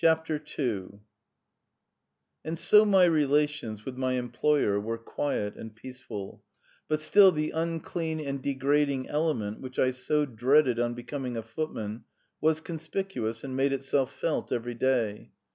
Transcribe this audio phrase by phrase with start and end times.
[0.03, 0.93] II[edit]
[2.43, 6.43] And so my relations with my employer were quiet and peaceful,
[6.87, 12.05] but still the unclean and degrading element which I so dreaded on becoming a footman
[12.41, 15.29] was conspicuous and made itself felt every day.